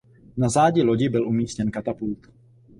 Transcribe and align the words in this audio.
Na 0.37 0.49
zádi 0.49 0.81
lodi 0.81 1.09
byl 1.09 1.27
umístěn 1.27 1.71
katapult. 1.71 2.19